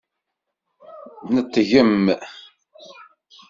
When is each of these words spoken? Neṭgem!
Neṭgem! 1.33 1.99